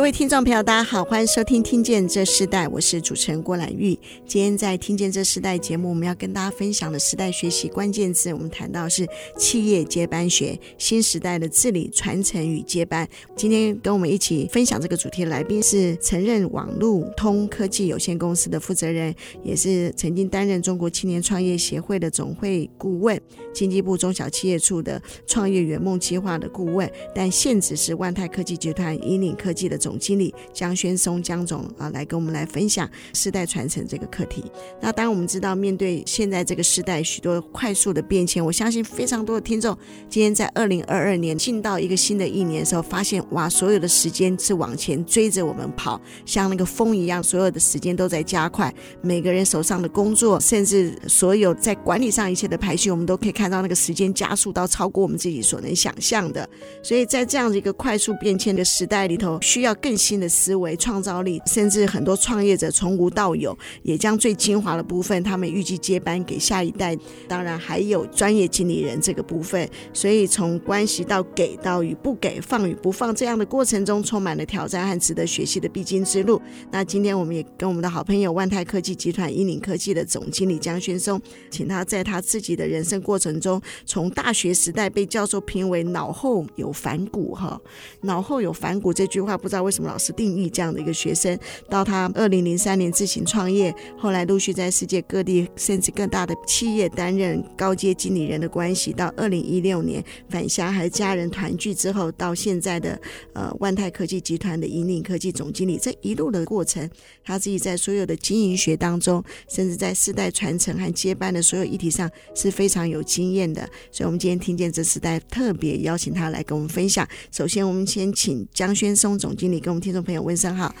[0.00, 3.90] 各位听众朋友，大家好，欢迎收听《听见这时代》，我是主持人郭兰玉。
[4.26, 13.06] 今天在《听见这时代》节目，我们要跟大家分享的时代学习关键字，我们谈到是企业接班学，新时代的治理传承与接班。
[13.36, 23.20] 今天跟我们一起分享这个主题的来宾是曾任网路通科技有限公司的负责人，也是曾经担任中国青年创业协会的总会顾问，
[23.52, 29.96] 经济部中小企业处的创业圆梦计划的顾问，但现职是万泰科技集团引领科技的总。
[30.00, 34.42] 经理江轩松江总啊，来跟我们来分享世代传承这个课题。
[34.80, 39.76] 那当然，我们知道面对现在这个时代许多快速的变迁，我相信非常多的听众
[40.08, 48.74] 今天在二零二二年进到一个新的一年的时候，发现哇，所有的时间是往前追着我们跑，像那个风一样，所有的时间都在加快。
[49.02, 56.46] 每个人手上的工作，甚至所有在管理上一切的排序，我们都可以看到那个时间加速到超过我们自己所能想象的。
[56.82, 59.70] 所以在这样的一个快速变迁的时代里头，需要。
[59.80, 66.94] 更新的思维、创造力，甚至很多创业者从无到有，也将最精华的部分，他们预计接班给下一代。
[67.26, 76.42] 当然还有专业经理人这个部分，所以从关系到给到与不给、放与不放这样的过程中，充满了挑战和值得学习的必经之路。
[76.70, 87.60] 那今天我们也跟我们的好朋友万泰科技集团引领科技的总经理江轩松，请他在他自己的人生过程中，从大学时代被教授评为脑后有反骨哈，
[88.02, 89.70] 脑后有反骨这句话不知道为。
[89.70, 91.38] 什么老师定义这样的一个学生？
[91.68, 103.00] 到他二零零三年自行创业，后来陆续在世界各地甚至更大的企业担任高阶经理人的关系，到二零一六年返乡和家人团聚之后，到现在的
[103.32, 106.88] 呃万泰科技集团的引领科技总经理，这一路的过程，
[107.24, 113.68] 他自己在所有的经营学当中，甚至在世代传承和接班的所有议题上是非常有经经验的。
[113.92, 117.06] 所以，我们今天听见这时代特别邀请他来跟我们分享。
[117.30, 119.60] 首先，我们先请江轩松总经理。
[119.60, 120.74] 跟我们听众朋友问声好。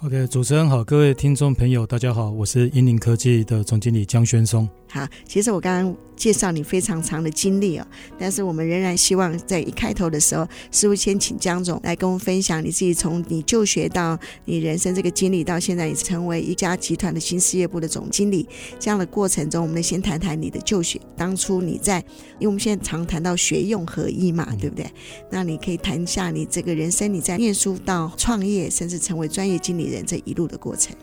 [0.00, 4.68] OK，主持人好，各位听众朋友大家好，我是英宁科技的总经理江轩松。
[4.94, 7.84] 好，其实我刚刚介绍你非常长的经历哦，
[8.16, 21.98] 但是我们仍然希望在一开头的时候，是不是先请江总来跟我们分享你自己从你就学到你人生这个经历，到现在你成为一家集团的新事业部的总经理这样的过程中，我们先谈谈你的就学，当初你在，
[22.38, 24.88] 因为我们现在常谈到学用合一嘛，对不对？
[25.28, 30.94] 那你可以谈一下你这个人生，你在念书到创业，甚至成为专业经理人这一路的过程。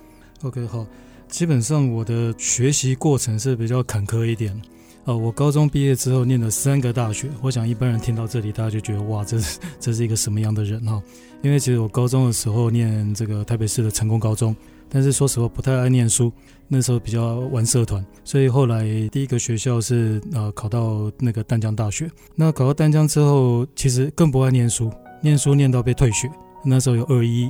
[0.43, 0.87] OK，好。
[1.31, 4.61] 基本上我的学习过程是比较坎坷一点，
[5.05, 11.01] 呃，我高中毕业之后念了三个大学，我想一般人听到这里，大家就觉得哇，这是 这是一个什么样的人哈？
[11.41, 14.53] 因为其实我高中的时候念这个台北市的成功高中，
[14.89, 16.29] 但是说实话不太爱念书，
[16.67, 26.29] 那时候比较玩社团，所以后来第一个学校是呃考到那个淡江大学，那考到淡江之后，其实更不爱念书，念书念到被退学，
[26.65, 27.49] 那时候有二一。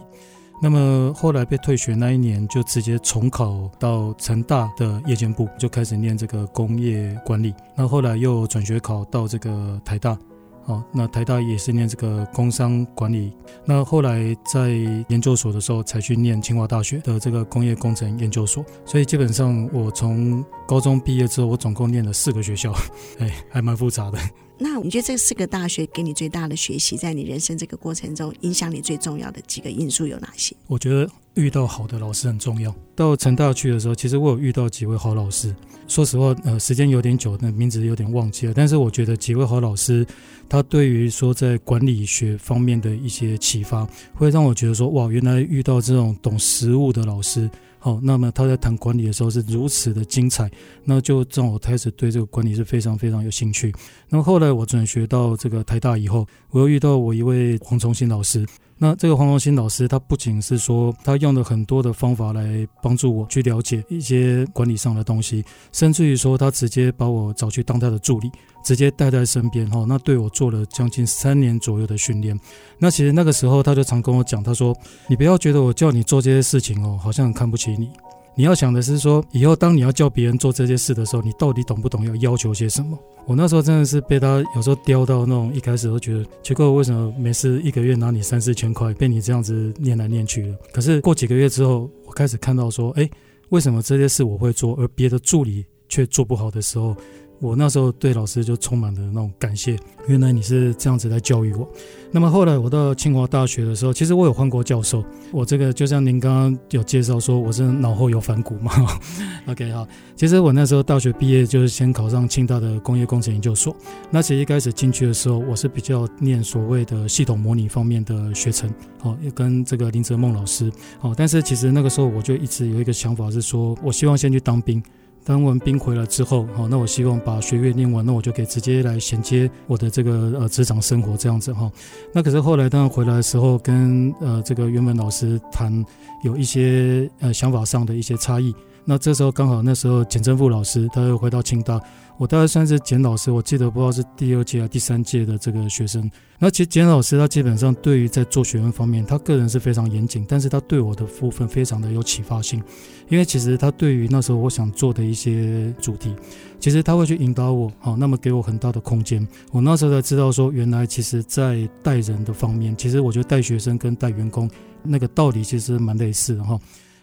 [0.63, 7.51] 那么后来被退学那一年，就直接重考到成大的夜间部，就开始念这个工业管理。
[7.75, 10.15] 那后来又转学考到这个台大，
[10.63, 13.33] 好，那台大也是念这个工商管理。
[13.65, 14.69] 那后来在
[15.09, 18.63] 研究所的时候，才去念清华大学的这个工业工程研究所。
[18.85, 22.71] 所以基本上我从高中毕业之后，我总共念了四个学校，
[23.19, 24.19] 哎，还蛮复杂的。
[24.63, 30.55] 那你觉得这四个大学给你最大的学习，在你人生这个过程中，影响你最重要的几个因素有哪些？
[30.67, 32.73] 我觉得遇到好的老师很重要。
[32.95, 35.55] 到成大去的时候，其实我有遇到几位好老师。
[35.87, 38.53] 说实话，呃，时间有点久，那名字有点忘记了。
[38.53, 40.05] 但是我觉得几位好老师，
[40.47, 47.49] 他对于说在管理学方面的一些启发，会让我觉得说，哇，原来遇到这种懂实务的老师。
[47.83, 50.47] 好，那么他在谈管理的时候是如此的精彩，
[50.83, 53.73] 那就让我开始对这个管理是非常非常有兴趣。
[54.07, 58.45] 那么后来我转学到这个台大以后，我又遇到我一位黄崇新老师。
[58.77, 68.29] 那这个黄崇新老师，他不仅是说他用了很多的方法来帮助我去了解一些管理上的东西，甚至于说他直接把我找去当他的助理。
[68.63, 72.39] 直接带在身边哈，那对我做了将近三年左右的训练。
[72.77, 74.75] 那其实那个时候他就常跟我讲，他说
[75.09, 77.89] ：“你不要觉得我叫你做这些事情哦，好像很看不起你。
[78.33, 82.97] 你要想的是说，以后当你要叫别人做这些事的时候，你到底懂不懂要要求些什么？
[83.25, 90.57] 我那时候真的是被他有时候刁到那种，一开始都觉得奇怪，为什么每次一个月拿你三四千块，被你这样子念来念去的？
[90.71, 93.07] 可是过几个月之后，我开始看到说，哎，
[93.49, 96.95] 为什么这些事我会做，而别的助理却做不好的时候？
[97.41, 99.75] 我那时候对老师就充满了那种感谢，
[100.07, 101.67] 原来你是这样子来教育我。
[102.11, 105.03] 那么后来我到清华大学的时候，其实我有换过教授。
[105.31, 108.71] 我这个就像您刚刚有介绍说，我是脑后有反骨嘛。
[109.47, 113.75] OK 好，其实我那时候大学毕业就是先考上清大的工业工程研究所。
[114.11, 120.71] 那其实一开始进去的时候，我是比较念所谓的系统模拟方面的学程，好，也跟这个林泽孟老师。
[120.99, 124.83] 好，但是其实那个时候我就一直有一个想法是说，我希望先去当兵。
[125.23, 131.71] 当完兵回来之后，好，那我希望把学业念完，那我就可以直接来衔接我的这个呃职场生活这样子哈。
[132.13, 135.85] 那可是后来当然回来的时候，跟呃这个原本老师谈
[136.23, 138.53] 有一些呃想法上的一些差异。
[138.83, 141.79] 那这时候刚好那时候简政富老师他又回到清大。
[142.21, 146.07] 我大概算是简老师，我记得不知道是第二届还是第三届的这个学生。
[146.37, 152.61] 那其实简老师他基本上对于在做学问方面，他个人是非常严谨，但是他对我的部分非常的有启发性。
[153.09, 156.15] 因为其实他对于那时候我想做的一些主题，
[156.59, 159.27] 其实他会去引导我，好，那么给我很大的空间。
[159.49, 164.47] 我那时候才知道说，原来其实在带人的方面，其实我觉得带学生跟带员工
[164.83, 166.59] 那个道理其实蛮类似的哈。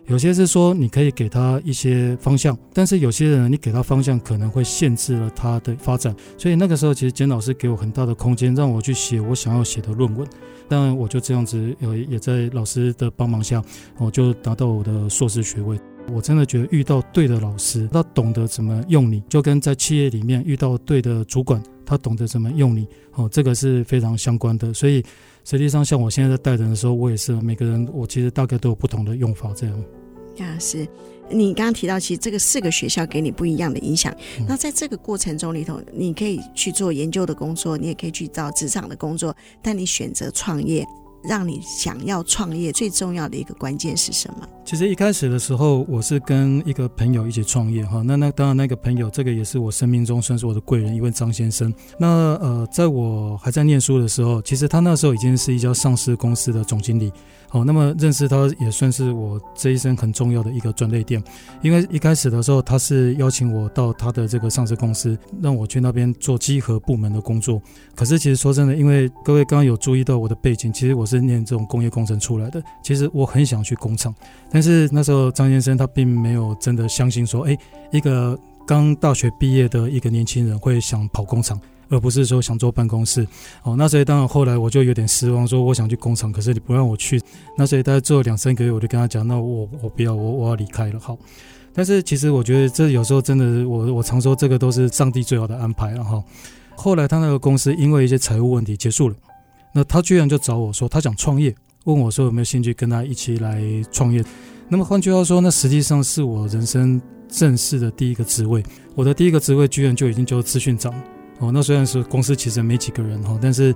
[0.08, 10.26] 有些是说你可以给他一些方向，但是有些人你给他方向可能会限制了他的发展，所以那个时候其实简老师给我很大的空间，让我去写我想要写的论文。
[10.66, 13.62] 当然我就这样子，呃，也在老师的帮忙下，
[13.98, 15.78] 我就拿到我的硕士学位。
[16.10, 24.72] 我真的觉得遇到对的老师，他懂得怎么用你，就跟在企业里面遇到对的主管，他懂得怎么用你，哦，这个是非常相关的。
[24.72, 25.04] 所以
[25.50, 29.84] 实际上像我现在在带人的时候，我也是每个人，我其实大概都有不同的用法，这样。
[30.40, 30.86] 啊，是
[31.30, 34.14] 你刚刚提到，其实这个四个学校给你不一样的影响。
[34.38, 40.86] 嗯、那在这个过程中里头，你可以去做研究的工作，你也可以去找职场的工作，但你选择创业。
[41.22, 44.48] 让你想要创业最重要的一个关键是什么？
[44.64, 48.02] 其实一开始的时候，我是跟一个朋友一起创业哈。
[48.02, 51.72] 那那当然，那个朋友这个也是我生命中算是我的贵人，一位张先生。
[51.98, 52.06] 那
[52.36, 57.12] 呃，在我还在念书的时候，其实他那时候已经是一家上市公司的总经理。
[57.50, 61.22] 好，那么认识他也算是我这一生很重要的一个转捩点，
[61.62, 67.60] 因为一开始的时候，他是邀请我到他的这个上市公司，让我去那边做稽核部门的工作。
[67.94, 74.14] 可是其实说真的，因为各位刚刚有注意到我的背景，其实我是念这种工业工程出来的，其实我很想去工厂，
[74.50, 77.56] 但是那时候张先生他并没有真的相信说，哎，
[77.90, 81.58] 一个刚大学毕业的一个年轻人会想跑工厂。
[81.88, 83.26] 而不是说想坐办公室，
[83.62, 87.20] 哦，那所以当然后来我就有点失望，说我想去工厂，可是你不让我去，
[87.56, 91.16] 那所以大概做了两三个月，我就跟他讲，那我我不要，我我要离开了，好。
[91.72, 96.22] 但是其实我觉得这有时候真的，我我常说这个都是上帝最好的安排了哈。
[96.74, 99.14] 后来他那个公司因为一些财务问题结束了，
[99.72, 103.62] 那他居然就找我说他想创业，问我说有没有兴趣跟他一起来
[103.92, 104.24] 创业。
[104.68, 108.62] 那么换句话说，那实际上是我人生正式的第一个职位，
[108.94, 110.92] 我的第一个职位居然就已经叫资讯长。
[111.40, 113.72] 哦，那虽然是公司其实没几个人哈，但是，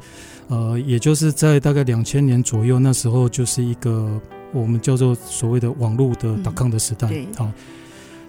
[0.49, 4.21] 呃，也就是在大概两千年左右，那时候就是一个
[4.53, 7.07] 我们叫做所谓的网络的打抗的时代。
[7.37, 7.53] 好、嗯，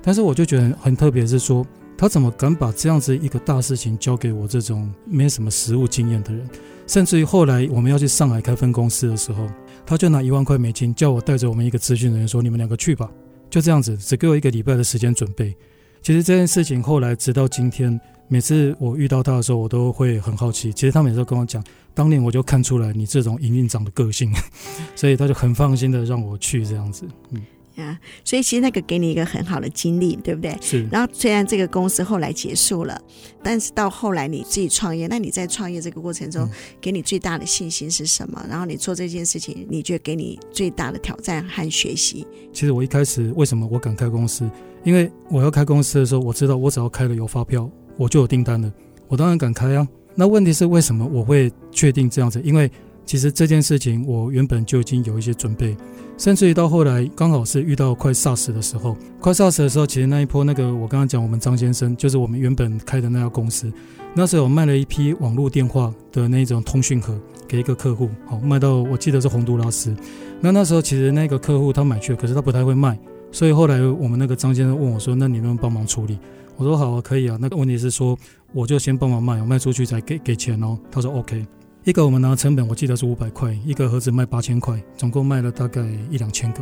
[0.03, 1.65] 但是我就觉得很特别，是说
[1.97, 6.48] 他怎么敢把这样子一个大事情交给我这种没什么实务经验的人，
[6.86, 9.48] 甚至于后来我们要去上海开分公司的时候，
[9.84, 13.10] 他就拿一万块美金叫我带着我们一个咨询人员说：“你们两个去吧。”
[13.50, 15.55] 就这样子，只给我一个礼拜的时间准备。
[16.03, 18.00] 其实这件事情后来直到今天。
[18.27, 20.74] 每次我遇到他的时候，我都会很好奇。
[20.74, 21.63] 其实他每次都跟我讲，
[21.94, 24.34] 当年我就看出来你这种营运长的个性，
[24.96, 27.06] 所以他就很放心的让我去这样子。
[27.32, 27.42] 嗯
[27.75, 30.56] 呀，所以其实那个给你一个很好的经历，对不对？
[30.62, 30.88] 是。
[30.92, 33.01] 然后虽然这个公司后来结束了，
[33.42, 36.48] 但是到后来你自己创业，那你在创业这个过程中，
[36.80, 38.46] 给你最大的信心是什么？
[38.48, 42.27] 然后你做这件事情，你觉得给你最大的挑战和学习？
[42.53, 44.48] 其实我一开始为什么我敢开公司？
[44.84, 47.68] 因为我要开公司的时候，我知道我只要开了有发票。
[47.97, 48.71] 我就有订单了，
[49.07, 49.88] 我当然敢开啊。
[50.15, 52.39] 那问题是为什么我会确定这样子？
[52.43, 52.69] 因为
[53.05, 55.75] 其实这件事情我原本就已经有一些准备，
[56.17, 63.71] 甚至于到后来刚好是遇到快 SARS 的时候，快 SARS 的时候，其实那一波那个我刚刚讲我们张先生，就是我们原本开的那家公司，
[64.13, 69.95] 那时候我卖了一批网络电话的那种通讯盒给一个客户，好卖到我记得是洪都拉斯。
[70.39, 72.97] 那那时候其实那个客户他买去了，可是他不太会卖，
[73.31, 76.19] 所以后来我们那个张先生问我说：“那你能不能帮忙处理？”
[76.55, 77.38] 我说好啊，可以啊。
[77.39, 78.17] 那个问题是说，
[78.53, 80.77] 我就先帮忙卖，我卖出去再给给钱哦。
[80.91, 81.45] 他说 OK。
[81.86, 86.62] 一个我们拿成本，我记得是五百块，一个盒子卖八千块，总共卖了大概一两千个。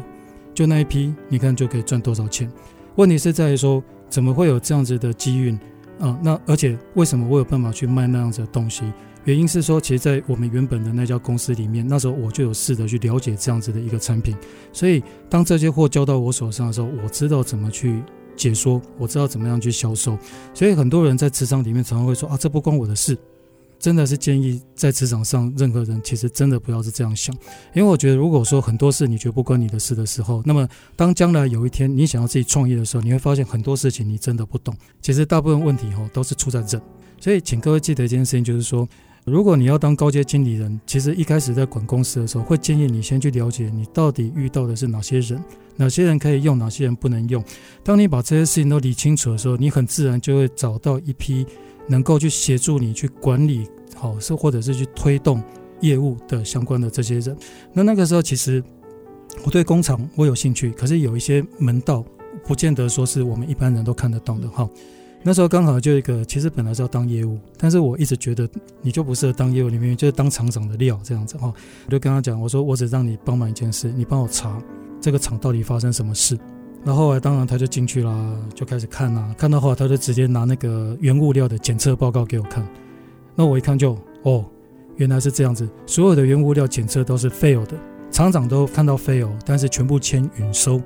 [0.54, 2.52] 就那一批，你看就可以赚多少钱？
[2.96, 5.54] 问题是在于说，怎么会有这样子的机运
[6.00, 6.18] 啊？
[6.24, 8.84] 那而且为什么我有办法去卖那样子的东西？
[9.26, 14.36] 原因是说，其实，在我们原本的那家公司里面，那时候我就有试着去了解这样子的一个产品，
[14.74, 18.02] 所以当这些货交到我手上的时候，我知道怎么去
[18.42, 20.18] 解说，我知道怎么样去销售。
[20.54, 23.18] 所以很多人在职场里面常常会说啊，这不关我的事。
[23.80, 27.36] 真的是建议在职场上，任何人其实真的不要是这样想，
[27.74, 34.76] 因为我觉得，如果说很多事你觉得不关你的事的时候，那么当将来有一天你想要自己创业的时候，你会发现很多事情你真的不懂。
[35.02, 36.80] 其实大部分问题哈都是出在人，
[37.20, 38.88] 所以请各位记得一件事情，就是说，
[39.26, 45.44] 如果你要当高阶经理人，其实一开始在管公司的时候，会建议你先去了解你到底遇到的是哪些人，
[45.76, 47.44] 哪些人可以用，哪些人不能用。
[47.84, 51.46] 当你把这些事情都理清楚的时候，你很自然就会找到一批。
[51.88, 55.44] 能够去协助你去管理好，是或者是去推动
[55.82, 57.36] 业务的相关的这些人。
[57.74, 58.64] 那那个时候，其实
[59.44, 62.06] 我对工厂我有兴趣，可是有一些门道
[62.46, 64.70] 不见得说是我们一般人都看得懂的哈。
[65.24, 68.50] 那时候刚好就一个，其实本来是要当业务，但是我一直觉得
[68.82, 71.54] 你就不适合当业务，里面就是当厂长的料这样子哈。
[71.86, 74.60] 我就跟他讲，我说我只让你帮忙一件事，你帮我查
[75.00, 76.38] 这个厂到底发生什么事。
[76.84, 82.68] 然后来，当然他就进去了，就开始看啦，看到后，他就直接拿那个原物料的检测报告给我看。
[83.36, 84.44] 那我一看就，哦，
[84.96, 87.78] 原来是这样子，所有的原物料检测都是 fail 的，
[88.10, 90.82] 厂长都看到 fail，但是全部签允收。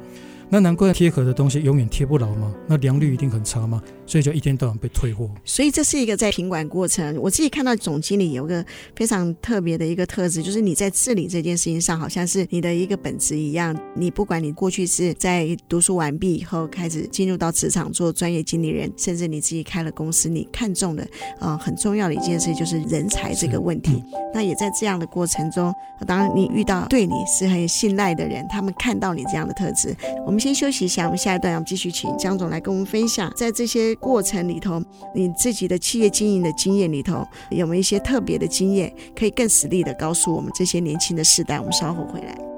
[0.50, 5.30] 那难怪贴合的东西永远贴不牢嘛，那良率一定很差嘛，所以就一天到晚被退货。
[5.44, 8.64] 所以这是一个在品管过程，我自己看到总经理有个
[8.96, 13.76] 非常特别的一个特质，就是你在治理这件事情上，好像是你的一个本职一样。
[13.96, 21.04] 你不管你过去是在读书完毕以后开始进入到职场做专业经理人，甚至你自己开了公司，你看中的
[21.40, 23.92] 啊、呃、很重要的一件事就是人才这个问题。
[23.94, 25.74] 嗯、那也在这样的过程中，
[26.06, 30.46] 当你遇到对你是很信赖的人，他们看到你这样的特质，我我们。
[30.46, 34.80] 先休息一下，我们下一段我们继续请江总来跟我们分享，在这些过程里头，
[35.16, 41.58] 你自己的企业经营的经验里头，有没有一些特别的经验，可以更实力的告诉我们这些年轻的世代？
[41.58, 42.55] 我们稍后回来。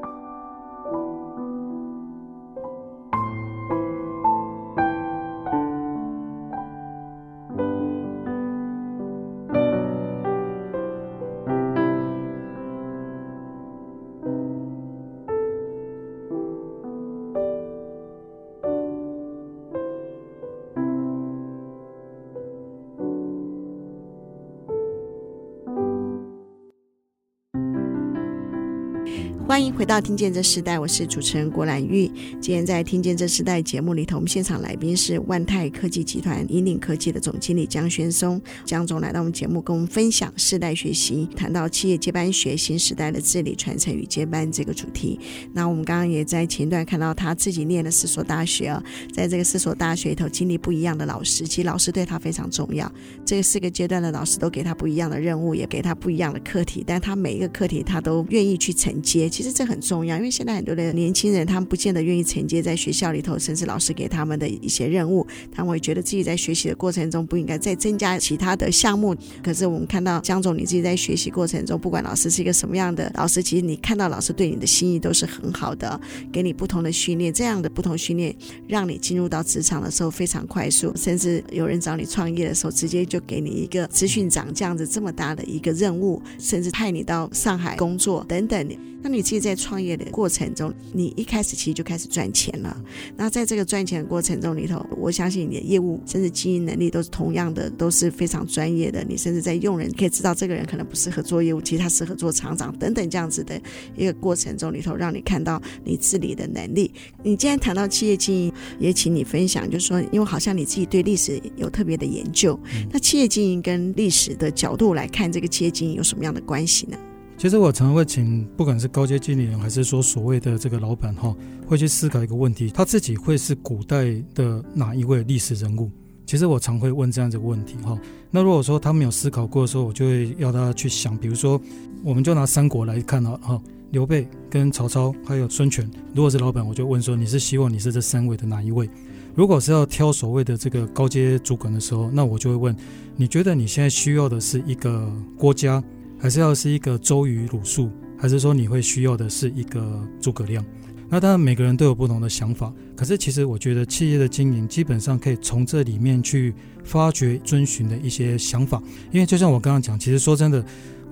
[29.47, 32.11] 欢迎回到《听见这时代》，我是主持人郭兰玉。
[32.41, 38.41] 今天在《听见这时代》节目里头，我们现场来宾是万泰科技集团引领科技的总经理江轩松。
[38.65, 45.17] 江总来到我们节目，跟我们分享世代学习，谈到企业接班学新时代的治理传承与接班这个主题。
[45.53, 52.91] 那我们刚刚也在前段看到他自己念了四所大学啊，在这个四所大学里头经历不一样的老师，其实老师对他非常重要。
[53.25, 59.31] 这个四个阶段的老师都给他不一样的任务，也给他不一样的课题，但他每一个课题他都愿意去承接。
[59.37, 69.15] 其实这很重要，因为现在很多的年轻人，他们不见得愿意承接在学校里头，甚至老师给他们的一些任务，他们会觉得自己在学习的过程中不应该再增加其他的项目。
[69.43, 76.01] 可是我们看到江总，你自己在学习过程中，不管老师是一个什么样的老师，其实你看到老师对你的心意都是很好的，
[76.31, 78.35] 给你不同的训练，这样的不同训练
[78.67, 88.67] 让你进入到职场的时候非常快速，甚至有人找你创业的时候，直接就给你一个资讯长这样子这么大的一个任务，甚至派你到上海工作等等。
[89.09, 92.77] 那你自己在创业的过程中，你一开始其实就开始赚钱了。
[93.15, 99.05] 那在这个赚钱的过程中里头，我相信你的业务甚至经营能力都是同样的，都是非常专业的。
[99.07, 103.57] 你甚至在用人，可以知道这个人可能不适合做业务，其实他适合做厂长等等这样子的
[103.95, 106.91] 一个过程中里头，让你看到你治理的能力。
[107.23, 112.59] 你既然谈到企业经营，也请你分享，就是说，因为好像你自己对历史有特别的研究，
[112.91, 116.97] 那企业经营跟历史的角度来看，这个企业经营有什么样的关系呢？
[117.37, 121.35] 其实我常会请，不管是高阶经理人，还是说所谓的这个老板哈，
[121.67, 125.91] 会去思考一个问题：他自己会是古代的哪一位历史人物？
[126.25, 127.95] 其实我常会问这样子的问题哈。
[128.31, 131.61] 那如果说他没有思考过的时候，我就会要他去想，比如说，
[132.03, 135.87] 我们就拿三国来看啊哈，刘备跟曹操还有孙权。
[136.15, 138.89] 如果是老板，我就问说，你是希望你是这三位的哪一位？
[139.35, 142.75] 如果是要挑所谓的这个高阶主管的时候，那我就会问，
[143.15, 145.83] 你觉得你现在需要的是一个郭嘉？
[146.19, 150.63] 还是要是一个周瑜、鲁肃，还是说你会需要的是一个诸葛亮？
[151.09, 152.73] 那当然每个人都有不同的想法。
[152.95, 158.81] 可是其实我觉得企业的经营基本上可以从这里面去发掘、遵循的一些想法。
[159.11, 160.61] 因为就像我刚刚讲，其实说真的，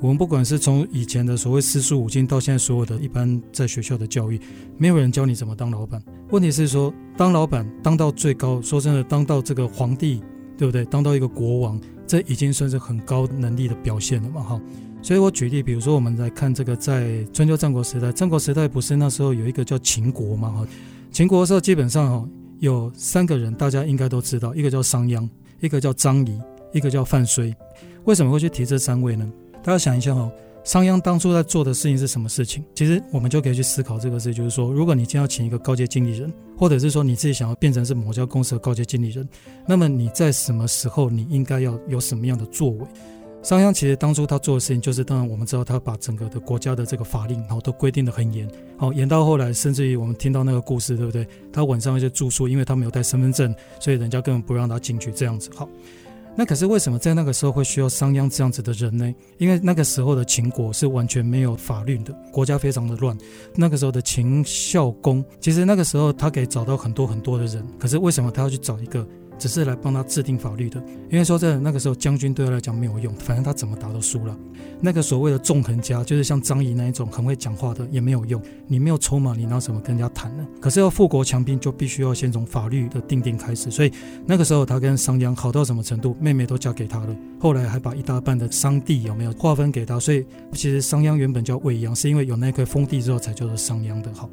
[0.01, 4.37] 我们不管是从以前的所谓四书五经，到现在所有的一般在学校的教育，
[4.77, 6.01] 没有人教你怎么当老板。
[6.31, 10.21] 问题是说，当老板当到最高，说真的，当到这个皇帝，
[10.57, 10.83] 对不对？
[10.85, 14.61] 当到一个国王，这已经算是很高能力的表现了嘛，哈。
[15.05, 20.67] 所以我举例，比如说我们来看这个，在春秋战国时代，战国时代不是那时候有一个叫秦国嘛，哈。
[21.11, 26.41] 秦国的时候基本上哈有三个人，大家应该都知道，一个叫商鞅，一个叫张仪，
[26.73, 27.53] 一个叫范睢。
[28.05, 29.31] 为什么会去提这三位呢？
[29.61, 30.27] 大家想一下哈，
[30.63, 32.63] 商鞅当初在做的事情是什么事情？
[32.73, 39.29] 其实我们就可以去思考这个事，就是说，如果你今天要请一个高阶经理人，或者是说你自己想要变成是某家公司的高阶经理人，
[39.67, 42.87] 那么你在什么时候你应该要有什么样的作为？
[43.45, 51.27] 商鞅其实当初他做的事情，就是当然我们知道他把整个的国家的这个法令，然后都规定得很严，好严到后来，甚至于我们听到那个故事，对不对？
[51.53, 55.69] 他晚上一些住宿，因为他没有带身份证，所以人家根本不让他进去，这样子好。
[56.35, 59.13] 那可是为什么在那个时候会需要商鞅这样子的人呢？
[59.37, 63.15] 因为那个时候的秦国是完全没有法律的，国家非常的乱。
[63.53, 69.07] 那个时候的秦孝公，其实那个时候他可以找到很多很多的人，可是为什么他要去找一个？
[69.37, 74.37] 只是来帮他制定法律的，因为说在那个时候，将军对他来讲没有用，反正他怎么打都输了。
[74.81, 78.41] 那个所谓的纵横家，就是像张仪那一种很会讲话的，也没有用。
[78.67, 80.45] 你没有筹码，你拿什么跟人家谈呢？
[80.59, 83.71] 可是要富国强兵，就必须要先从法律的定定开始。
[83.71, 83.91] 所以
[84.25, 86.15] 那个时候，他跟商鞅好到什么程度？
[86.19, 89.99] 妹妹都嫁给他了，后来还把一大半的商地有没有划分给他？
[89.99, 94.13] 所以其实商鞅原本叫未鞅，是因为有那块封地之后才叫做商鞅的。
[94.13, 94.29] 好。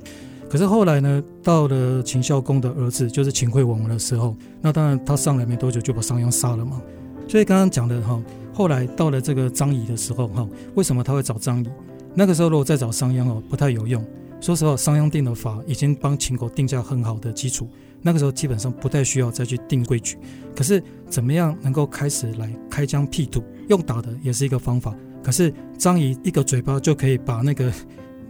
[0.53, 6.79] 可是后来呢，到了秦孝公的儿子，就是秦惠王的时候，那当然他上来没多久就把商鞅杀了嘛。
[7.27, 11.69] 所以刚刚讲的哈，后来到了这个张仪的时候哈，为什么他会找张仪？
[12.15, 14.05] 那个时候如果再找商鞅哦，不太有用。
[14.43, 17.67] 说实话，商鞅定的法已经帮秦国定下很好的基础，
[18.03, 20.19] 那个时候基本上不太需要再去定规矩。
[20.55, 23.43] 可是怎么样能够开始来开疆辟土？
[23.71, 24.95] 用打的也是一个方法。
[25.25, 27.73] 可是张仪一个嘴巴就可以把那个。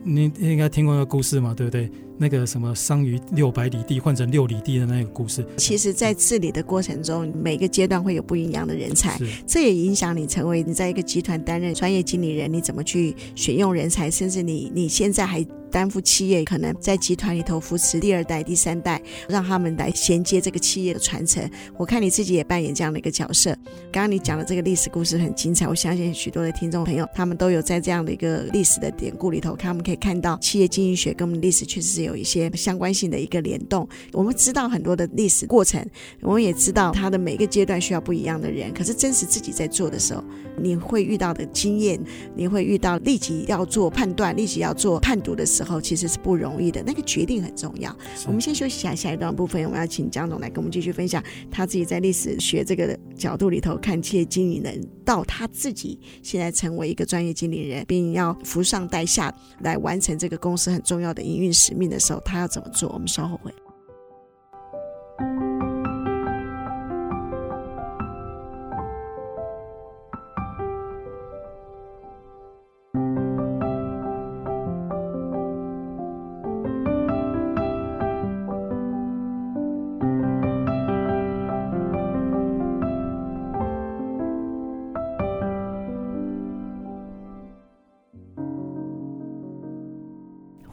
[0.05, 1.89] 你应该听过那个故事嘛，对不对？
[2.23, 5.45] 那个什么“商于六百里地”换成六里地的那个故事。
[5.57, 15.45] 其实，在治理的过程中，每个阶段会有不一样的人才，这也影响你成为你在一个集团担任专业经理人，你怎么去选用人才，甚至你你现在还。
[15.73, 21.51] 担负企业，可能在集团里头扶持第二代、第三代，让他们来衔接这个企业的传承。
[21.79, 23.57] 我看你自己也扮演这样的一个角色。
[23.91, 33.89] 刚刚你讲的这个历史故事很精彩，我相信许多的听众朋友他们都有在这样的一个历史的典故里头，他们可以看到企业经营学跟我们历史确实是有一些相关性的一个联动。
[34.13, 35.83] 我们知道很多的历史过程，
[36.21, 38.75] 我们也知道它的每个阶段需要不一样的人。
[38.75, 40.25] 可是真实自己在做的时候，
[40.59, 41.99] 你会遇到的经验，
[42.35, 45.63] 你会遇到立即要做判断、立即要做判读的时候。
[45.63, 47.95] 时候其实是不容易的，那个决定很重要。
[48.27, 62.91] 我们先休息一下，下一段部分我们要请江总来跟我们继续分享他自己在历史学这个角度里头看企业经理人，到他自己现在成为一个专业经理人，并要扶上带下来完成这个公司很重要的营运使命的时候，他要怎么做？
[62.93, 63.53] 我们稍后会。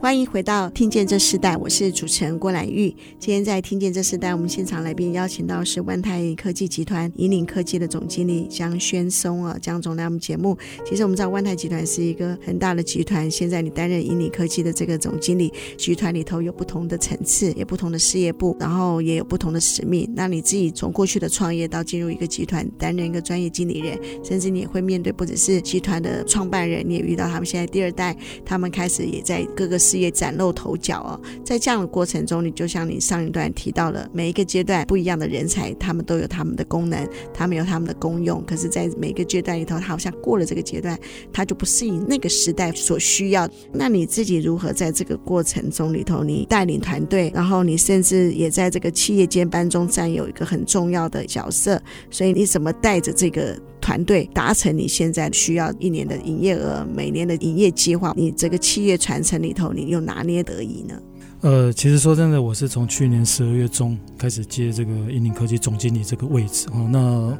[0.09, 2.89] 欢迎回到《听见这世代》，我是主持人郭兰玉。
[3.19, 10.57] 今天在《听见这世代》，我们现场来宾邀请到是万泰科技集团引领科技的总经理江轩松啊，江总来我们节目。
[10.83, 20.11] 其实我们知道万泰集团是一个很大的集团，现在你担任引领科技的这个总经理，集团里头有不同的层次，也不同的事业部，然后也有不同的使命。
[20.15, 29.98] 那你自己从过去的创业到进入一个集团，担任一个专业经理人，甚至你也会面对不只是集团的创办人，你也遇到他们现在第二代，他们开始也在各个事。
[29.99, 38.43] 也崭露头角哦，在这样的过程中，你就像你上一段提到了，每一个阶段不一样的人才，他们都有他们的功能，他们有他们的功用。
[38.45, 40.97] 可是，在每个阶段里头，他好像过了这个阶段，
[41.33, 43.47] 他就不适应那个时代所需要。
[43.73, 51.81] 那你自己如何在这个过程中里头，你带领团队，然后你甚至也在这个企业接班中占有一个很重要的角色。
[52.09, 53.59] 所以，你怎么带着这个？
[53.89, 60.93] 团队达成你现在需要一年的营业额，每年的营业计划，你这个企业传承里头，你又拿捏得宜呢？
[61.41, 66.87] 呃，其实说真的，我是从去年十二月中开始接这个引领科技总经理这个位置哦。
[66.91, 67.35] 那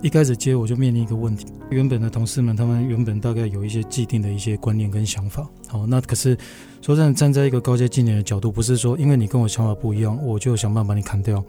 [0.00, 6.38] 一开始接我就面临一个问题，原本的同事们他们原本大概有一些既定的一些观念跟想法，好，那可是
[6.80, 11.44] 说真的，站在一个高阶经理的角度，不是说因为你跟我想法不一样，我就想办法把你砍掉。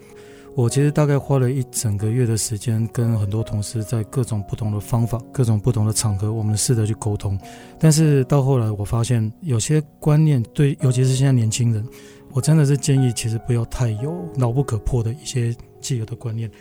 [0.55, 7.39] 我其实大概花了一整个月的时间，跟很多同事在各种不同的方法、各种不同的场合，我们试着去沟通。
[7.79, 11.85] 但是到后来，我发现有些观念对，尤其是现在年轻人，
[12.33, 16.51] 我真的是建议，其实不要太有牢不可破的一些既有的观念。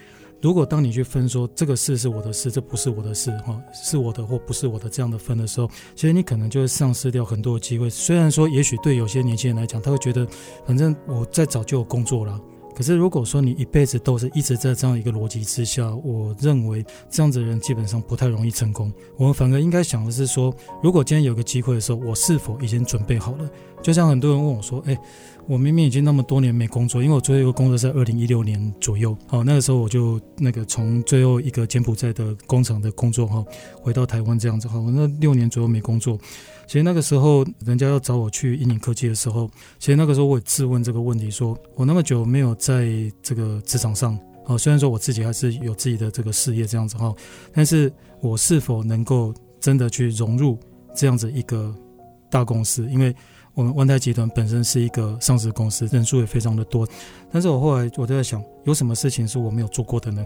[0.40, 7.90] 如果当你去分说这个事是我的事，这不是我的事，哈，是我的或不是我的这样的分的时候，其实你可能就会丧失掉很多的机会。
[7.90, 10.24] 虽然说，也许对有些年轻人来讲，他会觉得，
[10.64, 12.40] 反正我再早就有工作了。
[12.78, 18.92] 可是如果说你一辈子都是一直在这样一个逻辑之下，我认为这样子的人基本上不太容易成功。
[19.16, 23.50] 我们反而应该想的是说，如果今天有个机会的时候，我是否已经准备好了？
[23.82, 24.96] 就像很多人问我说：“诶，
[25.48, 33.44] 我明明已经那么多年没工作，因为我最后一个工作在二零一六年左右，好，那个时候我就那个从最后一个柬埔寨的工厂的工作哈，
[33.82, 36.16] 回到台湾这样子哈，我那六年左右没工作。
[36.68, 42.86] 其实那个时候人家要找我去英领科技的时候，其实那个时候我也质问这个问题：说我那么久没有在
[43.22, 47.10] 这个职场上，啊，虽然说我自己还是有自己的这个事业这样子哈，
[47.54, 50.58] 但是我是否能够真的去融入
[50.94, 51.74] 这样子一个
[52.30, 52.86] 大公司？
[52.90, 53.16] 因为
[53.54, 56.86] 我们万泰集团本身是一个上市公司，人数也非常的多。
[57.32, 60.22] 但是我后来我就在想，有什么事情是我没有做过的呢？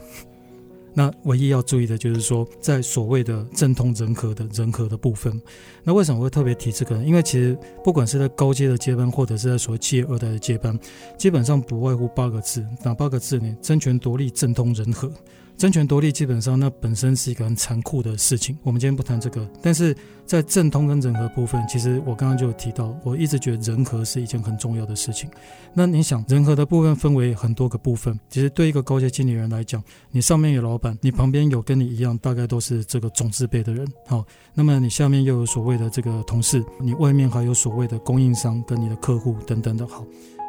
[0.94, 5.40] 那唯一要注意的就是说，在所谓的政通人和的人和的部分，
[5.82, 7.04] 那为什么会特别提这个呢？
[7.04, 10.78] 因为其实不管是在高阶的接班，或者是在所谓企业二代的接班，
[11.16, 13.56] 基本上不外乎八个字，哪八个字呢？
[13.62, 15.10] 争权夺利，政通人和。
[15.56, 19.48] 争权夺利基本上那本身是一个很残酷的事情，我们今天不谈这个。
[19.62, 25.30] 但是在政通跟人和部分，其实我刚刚就有提到，我一直觉得人和是一件很重要的事情。
[25.72, 28.18] 那你想，人和的部分分为很多个部分。
[28.28, 40.04] 其实对一个高阶经理人来讲，你上面有老板，你旁边有跟你一样大概都是这个总字辈的人，好，那么你下面又有所谓的这个同事，你外面还有所谓的供应商跟你的客户等等的，好。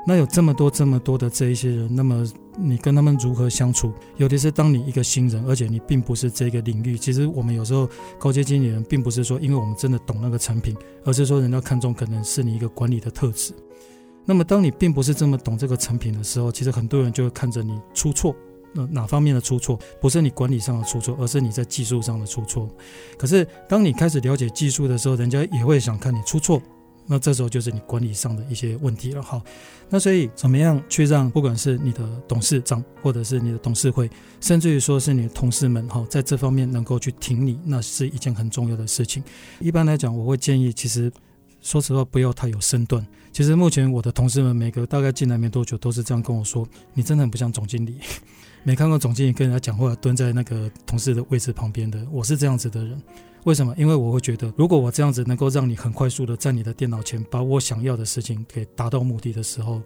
[0.05, 2.25] 那有这么多这么多的这一些人，那么
[2.57, 3.93] 你跟他们如何相处？
[4.17, 6.97] 尤其是当你一个新人，而且你并不是这个领域。
[6.97, 7.89] 其实我们有时候
[8.19, 13.53] 高阶经理人，并不是说因为我们真的懂那个产品，而是说人家看中可能是你一个管理的特质。
[14.25, 18.35] 那么当你并不是这么懂这个产品的时候，其实很多人就会看着你出错。
[18.73, 19.79] 那哪方面的出错？
[20.01, 22.69] 不是你管理上的出错，而是你在技术上的出错。
[23.17, 26.61] 可是当你开始了解技术的时候，人家也会想看你出错。
[27.05, 29.41] 那这时候就是你管理上的一些问题了哈。
[29.89, 34.09] 那所以怎么样去让不管是你的董事长，或者是你的董事会，
[34.41, 39.23] 甚至于说是你的同事们哈，在这方面能够去挺你，那是一件很重要的事情。
[39.59, 41.11] 一般来讲，我会建议，其实
[41.61, 43.05] 说实话，不要太有身段。
[43.31, 47.97] 其实目前我的同事们每个大概进来没多久，都是这样跟我说：“你真的很不像总经理。
[48.63, 53.01] ”没看过总经理跟人家讲话，蹲在那个同事的位置旁边的，我是这样子的人。
[53.45, 53.73] 为什么？
[53.77, 59.82] 因为我会觉得，如果我这样子能够让你很快速的在你的电脑前把我想要的事情给达到目的的时候，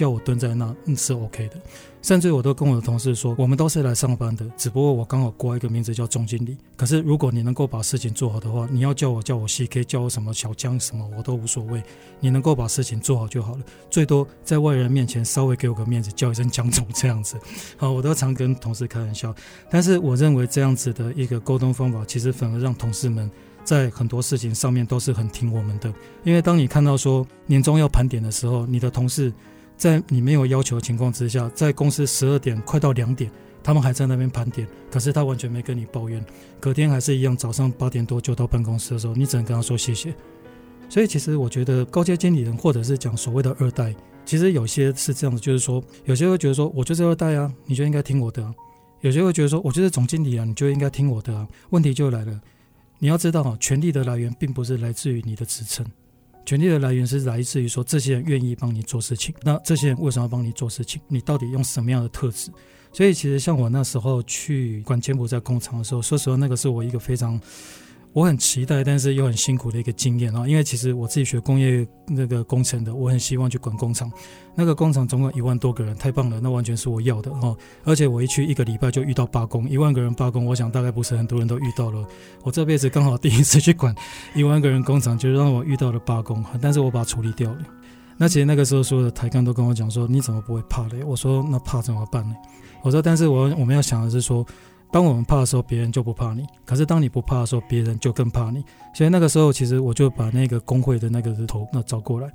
[0.00, 1.56] 叫我蹲在那，嗯，是 OK 的。
[2.00, 6.56] 甚至我都跟我的同事说，我们都是来上班的，只不过我刚好挂一个名字叫总经理。
[6.74, 11.82] 可是如果你能够把事情做好的话，你要叫我叫我 CK，叫我什么小江什么，我都无所谓。
[12.18, 17.38] 你能够把事情做好就好了，最多在外人面前稍微给我个面子，叫一声江总这样子。
[17.76, 19.34] 好，我都常跟同事开玩笑。
[19.70, 23.30] 但是我认为这样子的一个沟通方法，其实反而让同事们
[23.62, 25.92] 在很多事情上面都是很听我们的。
[26.24, 29.30] 因为当你看到说年终要盘点的时候，你的同事。
[29.80, 33.30] 在你没有要求的情况之下，在公司十二点快到两点，
[33.62, 36.22] 他们还在那边盘点，可是他完全没跟你抱怨，
[36.60, 40.14] 隔天还是一样，早上八点多就到办公室的时候，你只能跟他说谢谢。
[40.90, 43.94] 所以其实我觉得高阶经理人或者是讲所谓的二代，
[44.26, 48.44] 其实有些是这样子，就是说有些会觉得说我就是二代啊，你就应该听我的；
[49.00, 51.48] 有些会觉得说我就是总经理啊，你就应该听我的。
[51.70, 52.38] 问题就来了，
[52.98, 55.86] 你要知道哈，权力的来源并不是来自于你的职称。
[56.44, 61.00] 权力的来源是来自于说，这些人愿意帮你做事情，那这些人为什么要帮你做事情？
[61.08, 62.50] 你到底用什么样的特质？
[62.92, 67.40] 所以其实像我那时候去管柬埔寨工厂的时候，说实话，那个是我一个非常。
[68.12, 70.44] 我很期待，但是又很辛苦的一个经验啊！
[70.46, 74.10] 因为其实我自己学工业那个工程的，我很希望去管工厂。
[74.56, 77.54] 那个工厂总共一万多个人，太棒了，那完全是我要的哈！
[77.84, 82.04] 而且我一去一个礼拜就遇到罢工，一万个人罢工，我想大概不是很多人都遇到了。
[82.42, 83.94] 我这辈子刚好第一次去管
[84.34, 87.58] 一万个人工厂，就让我遇到了罢工，但是我把它处理掉了。
[88.16, 92.34] 那其实那个时候所有的台干都跟我讲说：“你怎么不会怕嘞？”我说：“那怕怎么办呢？”
[92.82, 94.44] 我说：“但是我我们要想的是说。”
[94.92, 98.64] 当我们怕的时候，别人就不怕你；可是当你不怕的时候，别人就更怕你。
[98.92, 102.28] 所以那个时候，其实我就把那个工会的那个头那找过来，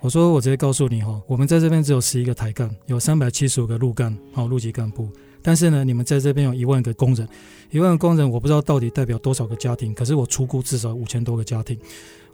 [0.00, 5.10] 我说：“我直接告诉你哈，我们在这边只有十一个台干，有三百七十五个路干，好，路级干部。
[5.42, 7.28] 但是呢，你们在这边有一万个工人，
[7.70, 11.76] 一万个工人，我不知道到底代表多少个家庭，可是我出估至少五千多个家庭。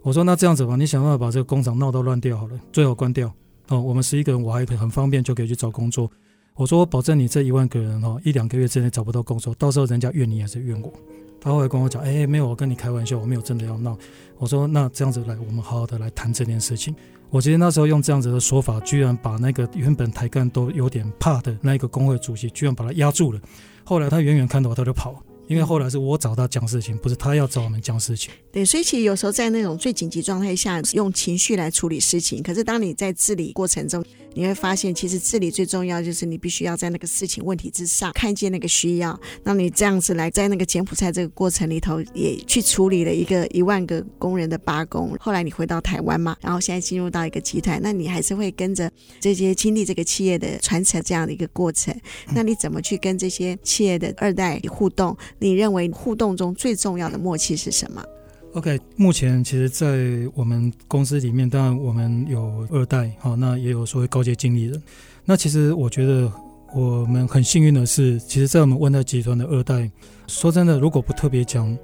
[0.03, 3.33] 我说那这样子吧，你想办法把这个工厂闹到乱掉好了，最好关掉
[3.69, 3.81] 哦。
[3.81, 6.11] 我们十一个人，我还可以很方便就可以去找工作。”
[6.55, 10.91] 我说我保证你这一万个人哦，一两个月之内找不到工作，到时候人家怨你还是怨我？
[11.41, 13.97] 他后来跟我讲，哎，没有，我跟你开玩笑，我没有真的要闹。
[14.37, 16.95] 我说那这样子来，我们好好的来谈这件事情。
[17.29, 23.39] 我记得那时候用这样子的说法，居然把那个原本台干都有点怕的那个工会主席，居然把他压住了。
[23.83, 25.21] 后来他远远看到我，他就跑。
[25.47, 28.31] 因为后来是我找他讲事情，不是他要找我们讲事情。
[28.51, 32.41] 对，所以其实有时候在那种最紧急状态下，用情绪来处理事情。
[32.41, 34.03] 可是当你在治理过程中，
[34.33, 39.17] 你会发现，其实治理最重要就是你必须要在那个事情问题之上看见那个需要。
[39.43, 45.15] 那你这样子来，在那个柬埔寨这个过程里头，也去处理了一个一万个工人的罢工。
[45.19, 51.95] 后来你回到台湾嘛，然后现在进入到一个集团，那你还是会跟着这些经历这个企业的传承这样的一个过程。
[52.33, 55.15] 那你怎么去跟这些企业的二代互动？
[55.39, 58.03] 你认为互动中最重要的默契是什么
[58.53, 59.97] ？OK，目前其实，在
[60.33, 64.81] 我们公司里面，当然我们有二代，好，那也有所谓高阶经理人。
[65.25, 66.31] 那其实我觉得
[66.73, 69.91] 我们很幸运的是，其实，在我们万泰集团的二代，
[70.27, 71.77] 说真的，如果不特别讲，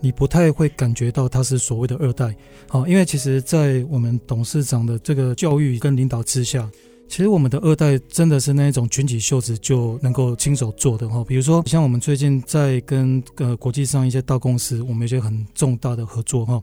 [0.00, 2.34] 你不太会感觉到他是所谓的二代，
[2.68, 6.70] 好，因为其实，在我们董事长的这个教育跟领导之下。
[7.12, 16.58] 其实我们的二代真的是那一种卷起袖子就能够亲手做的哈，比如说像我们最近在跟呃国际上一些大公司，我们有些很重大的合作哈。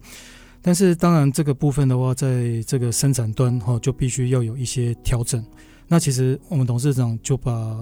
[0.59, 5.45] 但是当然这个部分的话，在这个生产端哈，就必须要有一些调整。
[5.88, 7.77] 那其实我们董事长就把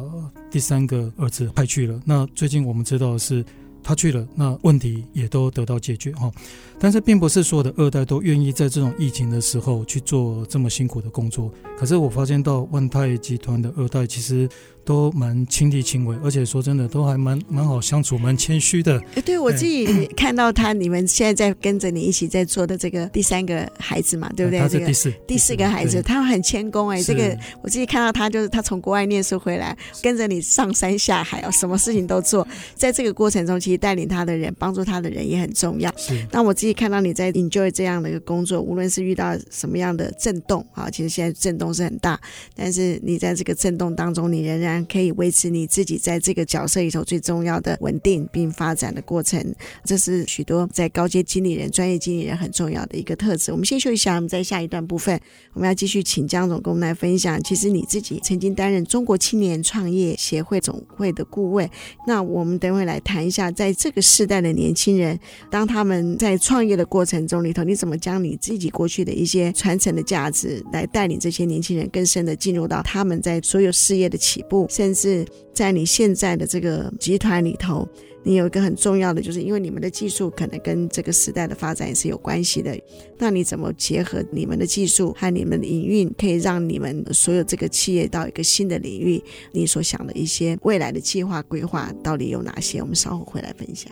[0.51, 1.97] 第三个儿子派去了。
[2.03, 3.45] 那最近我们知道的是。
[3.87, 6.29] 他去了，那问题也都得到解决哈。
[6.77, 11.49] 但是并不是所有的二代都愿意在这种疫情的时候去做这么辛苦的工作。
[11.79, 14.49] 可是我发现到万泰集团的二代其实。
[14.87, 18.97] 都蛮亲力亲为，而且说真的，都还蛮蛮好相处，蛮谦虚的。
[19.15, 24.61] 哎，对我自己看到他，你们现在在跟着你一起在做的这个第三个孩子嘛，对不对？
[24.61, 27.03] 他是第四，个第四个孩子，他很谦恭哎。
[27.03, 32.47] 这个我自己看到他，就是他从国外念书回来，跟着你上山下海哦，什么事情都做。
[32.73, 35.93] 在这个过程中，其实带领他的人、帮助他的人也很重要。
[35.97, 36.25] 是。
[36.31, 42.17] 那我自己看到你在 enjoy 这样的一个工作，无论是遇到什么样的震动啊，其实现在震动是很大，
[42.55, 45.67] 但是你在这个震动当中，你仍然可以维持你。
[45.67, 53.51] 自己在这个角色里头最重要的稳定并发展的过程，这是许多在高阶经理人、专业经理人很重要的一个特质。
[53.51, 55.19] 我们先休息一下，我们在下一段部分，
[55.53, 57.41] 我们要继续请江总跟我们来分享。
[57.43, 61.69] 其实你自己曾经担任中国青年创业协会总会的顾问，
[62.07, 65.19] 那我们等会来谈一下，在这个世代的年轻人，
[65.51, 75.25] 当他们在创业的过程中里头，你怎么将你自己过去的一些传承的价值，来带领这些年轻人更深的进入到他们在所有事业的起步，甚至。
[75.53, 77.89] 在你现在的这个集团里头，
[78.21, 82.79] 你有一个很重要的，就是因为你们的技术可能跟这个时代的发展也是有关系的。
[83.17, 89.19] 那你怎么结合你们的技术和你们的营运，可以让你们所有这个企业到一个新的领域？
[89.51, 92.79] 你所想的一些未来的计划规划到底有哪些？
[92.79, 93.91] 我们稍后会来分享。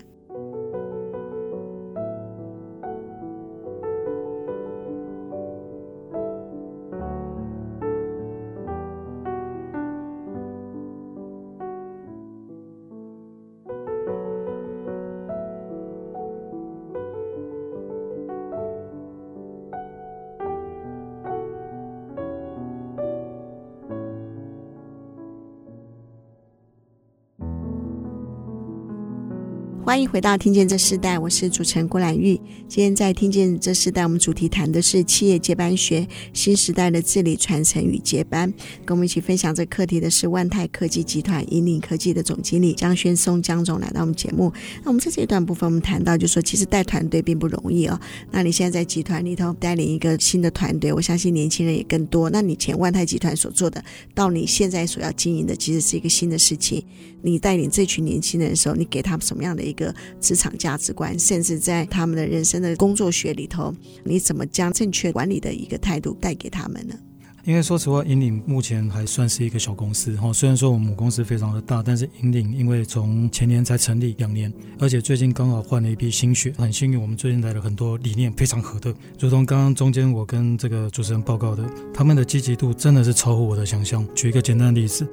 [29.95, 32.36] 欢迎回到《听见这世代》，我是主持人郭兰玉。
[32.67, 38.53] 今天在《听见这世代》，我们主题谈的是企业接班学，新时代的治理传承与接班。
[38.84, 44.51] 跟我们一起分享这课题的是万泰科技集团引领科技的总经理江轩松江总来到我们节目。
[44.84, 47.97] 那我们在这一段部分，我们谈到就是说，其实带团队并不容易哦。
[48.31, 52.29] 那你现在在集团里头带领一个新的团队，我相信年轻人也更多。
[52.29, 53.81] 那你前万泰集团所做的，
[54.13, 56.84] 到你现在所要经营的，其实是一个新的事情。
[57.21, 59.85] 你带领这群年轻人的时候，你给他们什么样的一个？
[59.86, 66.95] 个职场价值观，甚至在他们的人生的工作学里头，你怎么将正确管理的一个态度带给他们呢？
[67.43, 70.34] 因为说实话，引领目前还算是一个小公司哈。
[70.34, 84.04] 虽然说我们母公司非常的大，但是引领因为从前年才成立两年，而且最近刚好换了一批新血，很幸运，我们最近来了很多理念非常合的，如同刚刚中间我跟这个主持人报告的，他们的积极度真的是超乎我的想象。
[84.15, 85.08] 举一个简单的例子，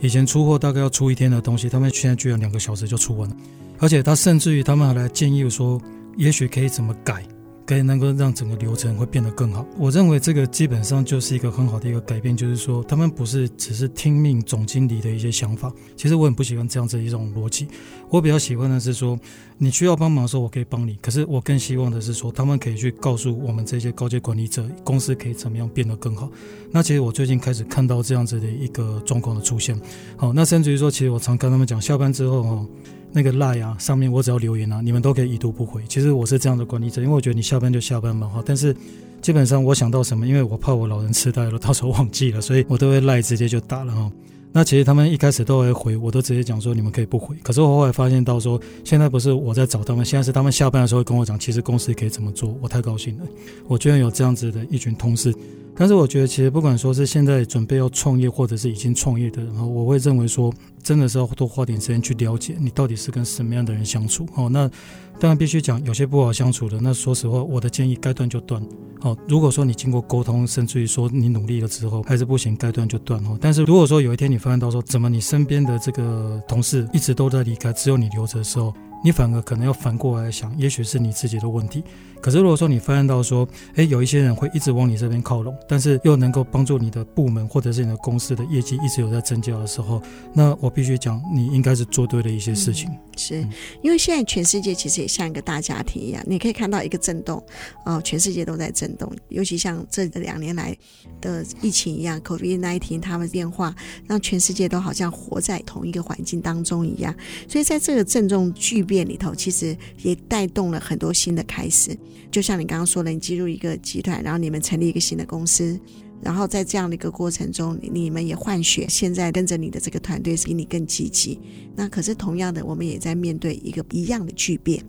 [0.00, 3.36] 以前出货大概要出一天的东西，他们现在居然两个小时就出完了。
[3.78, 5.80] 而且他甚至于他们还来建议说，
[6.16, 7.22] 也许可以怎么改，
[7.66, 9.66] 可以能够让整个流程会变得更好。
[9.76, 15.72] 我认为这个基本上就是一个很好的一个改变，就是说他们不是只是听命总经理的一些想法。
[15.96, 17.66] 其实我很不喜欢这样子一种逻辑，
[18.10, 19.18] 我比较喜欢的是说，
[19.58, 26.30] 你需要帮忙的时候我可以帮你，可是我更希望的是说，他们可以去告诉我们这些高阶管理者，公司可以怎么样变得更好。
[26.70, 29.78] 那其实我最近开始看到这样子的一个状况的出现。
[30.16, 32.66] 好，那甚至于说，其实我常跟他们讲，下班之后哈。
[33.16, 35.80] 那个 Line 啊，上面我只要留言啊，你们都可以已读不回。
[35.88, 38.42] 其实我是这样的管理者，因为我觉得你下班就下班嘛哈。
[38.44, 38.74] 但是
[39.22, 44.10] 基本上我想到什么，因为我怕我老人痴呆了，到时候忘记了，所以我都会 Line 直接就打了哈。
[44.50, 47.36] 那其实他们一开始都会回，我都直接讲说你们可以不回。
[47.40, 53.24] 可是我后来发现到说，现在不是我在找他们，现在是他们下班的时候跟我讲，其实公司可以怎么做，我太高兴了。
[53.68, 55.32] 我居然有这样子的一群同事。
[55.76, 64.26] 但是我觉得，其实不管说是现在准备要创业，或者是已经创业的人，我会认为说，真的是要多花点时间去了解你到底是跟什么样的人相处。
[64.36, 64.70] 哦，那
[65.18, 68.62] 当然必须讲，有些不好相处的，那说实话，我的建议该断就断。
[69.00, 73.22] 哦，如果说你经过沟通，甚至于说你努力了之后还是不行，该断就断。
[73.24, 78.72] 哦，但是如果说有一天你发现到说，怎么你身边的这个同事一直都在离开，只有你留着的时候，
[79.04, 81.82] 你反而可能要反过来想，也许是你自己的问题。
[82.24, 90.00] 可是如果说你发现到说，诶，有一些人会一直往你这边靠拢，但是又能够帮助你的部门或者是你的公司的业绩一直有在增加的时候，
[90.32, 92.88] 那我必须讲，你应该是做对了一些事情。
[92.88, 93.46] 嗯、是
[93.82, 97.44] 因为现在全世界其实也像一个大家庭一样，你可以看到一个震动，
[97.84, 99.12] 哦，全世界都在震动。
[99.28, 100.74] 尤其像这两年来
[101.20, 107.14] 的疫情一样，COVID-19 它们变化，让全世界都好像活在同一个环境当中一样。
[107.46, 111.94] 所以在这个震动巨变里头，其实也带动了很多新的开始。
[112.30, 115.78] 就像你刚刚说的，你进入一个集团，然后你们成立一个新的公司，
[116.22, 121.40] 然后在这样的一个过程中，你们也换血，现在跟着你的这个团队是比你更积极。
[121.76, 124.84] 那可是同样的，我们也在面对一个一样的巨变。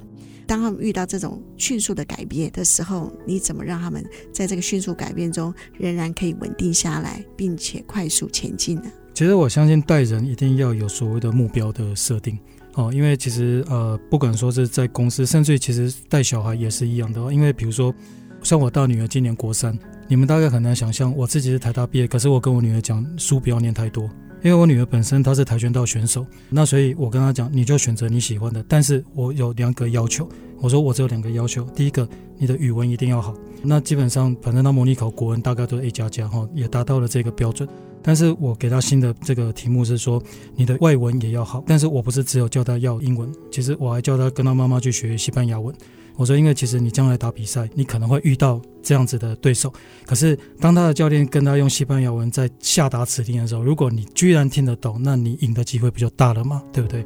[0.48, 8.84] 当他们遇到这种迅速的改变的时候，你怎么让他们在这个迅速改变中仍然可以稳定下来，并且快速前进呢？
[9.16, 12.38] 其实我相信带人一定要有所谓的目标的设定。
[12.76, 17.34] 哦，因为其实呃，不管说是在公司，甚至其实带小孩也是一样的。
[17.34, 17.94] 因为比如说，
[18.44, 24.10] 像我大女儿今年国三，你们大概很难想象，我自己是台大毕业，可是我跟我女儿讲，书不要念太多，
[24.46, 28.64] 因为我女儿本身她是跆拳道选手，那所以我跟她讲，你就选择你喜欢的。
[28.68, 30.30] 但是我有两个要求，
[30.62, 33.34] 我说我只有两个要求，第一个，你的语文一定要好。
[33.64, 37.68] 那基本上，反正她模拟考国文大概都是 A 加加哈，也达到了这个标准。
[38.04, 40.22] 但是我给他新的这个题目是说，
[40.56, 41.64] 你的外文也要好。
[41.66, 45.74] 但是我不是只有叫他要英文，其实我还叫他跟他妈妈去学西班牙文。
[46.18, 49.74] 我说，因为其实你将来打比赛，你可能会遇到这样子的对手。
[50.06, 57.04] 可是当他的教练跟他用西班牙文在下达指令的时候，如果你居然听得懂，那你赢的机会比较大了嘛，对不对？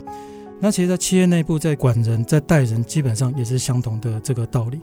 [0.62, 4.78] 那其实，在企业内部，在管人，在带人，基本上也是相同的这个道理。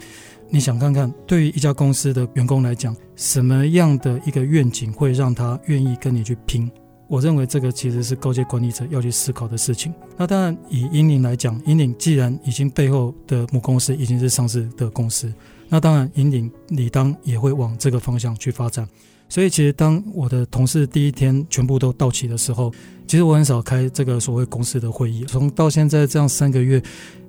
[0.48, 6.70] 你想看看，对于一家公司的员工来讲，什么样的一个愿景会让他愿意跟你去拼？
[7.08, 9.94] 我认为这个其实是高阶管理者要去思考的事情。
[10.16, 15.32] 那当然，以引领来讲，引领既然已经背后的母公司已经是上市的公司，
[15.68, 18.88] 那当然引领理当也会往这个方向去发展。
[19.28, 22.72] 所以，其实当我的同事第一天全部都到齐的时候，
[23.06, 25.24] 其实我很少开这个所谓公司的会议。
[25.26, 26.80] 从到现在这样三个月，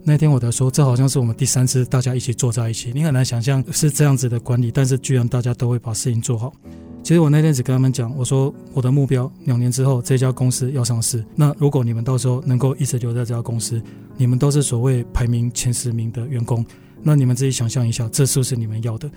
[0.04, 2.92] 那天我在说，这好像是我们第三次大家一起坐在一起。
[2.94, 6.54] 你很难想象是这样子的管理，但是居然大家都会把事情做好。
[7.04, 11.24] 其实我那天只跟他们讲，我说我的目标两年之后这家公司要上市。
[11.36, 13.82] 那如果你们到时候能够一直留在这家公司，
[14.18, 16.66] 你们都是所谓排名前十名的员工，
[17.02, 19.10] 那你们自己想象一下，这是不是你们要的？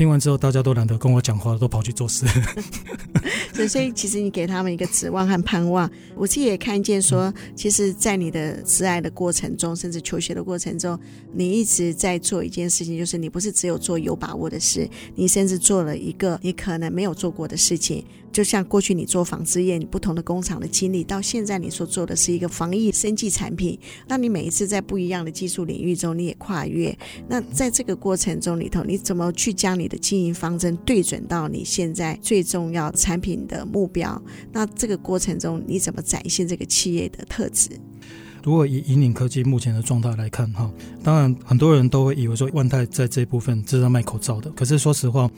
[0.00, 2.24] 听完之后，大家都懒得跟我讲话了，都跑去做事。
[3.68, 5.90] 所以，其实你给他们一个指望和盼望。
[6.16, 10.98] 我自己也看见说，其实，在你的挚爱的过程中，甚至求学的过程中，
[11.34, 18.02] 你一直在做一件事情，就是你不是只有做有把握的事，你甚至做了一个你可能没有做过的事情。
[18.32, 23.78] 就像过去你做纺织业，你不同的工厂的经历，到现在你所做的是一个防疫生技产品。
[24.06, 26.96] 那你每一次在不一样的技术领域中，你也跨越。
[27.28, 34.20] 那在这个过程中里头，你怎么去将你的经营方针对准到你现在最重要产品的目标？
[34.52, 37.68] 那这个过程中，你怎么展现这个企业的特质？
[38.42, 45.28] 如果以引领科技目前的状态来看，哈，当然很多人都会以为说万泰在这一部分是在卖口罩的，可是说实话。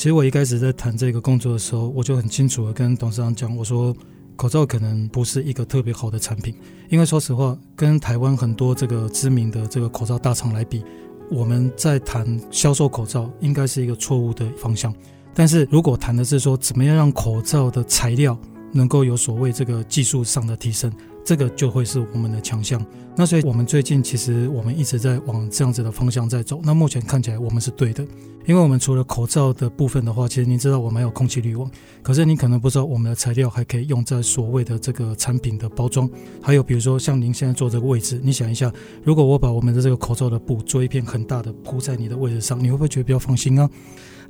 [0.00, 3.94] 其实我一开始在谈这个工作的时候，我就很清楚的跟董事长讲，我说
[4.34, 6.54] 口罩可能不是一个特别好的产品，
[6.88, 10.82] 因为说实话，跟台湾很多这个知名的这个口罩大厂来比，
[11.30, 14.90] 我们在谈销售口罩应该是一个错误的方向。
[15.34, 18.34] 但是如果谈的是说怎么样让口罩的材料
[18.72, 20.90] 能够有所谓这个技术上的提升，
[21.24, 22.84] 这个就会是我们的强项。
[23.16, 26.60] 那所以，我们最近其实我们一直在往这样子的方向在走。
[26.64, 28.06] 那目前看起来，我们是对的。
[28.46, 31.70] 因为我们除了口罩的部分的话，其实您知道我们还有空气滤网，
[32.02, 36.08] 可是您可能不知道我们的材料还可以用在所谓的这个产品的包装，
[36.40, 38.72] 还有比如说像您现在坐这个位置，你想一下，
[39.04, 43.68] 如果我把我们的这个口罩的布做一片很大的铺在你的位置上，你会不会觉得比较放心啊？